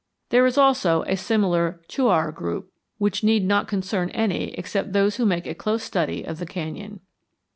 [0.29, 5.27] There is also a similar Chuar group, which need not concern any except those who
[5.27, 7.01] make a close study of the canyon.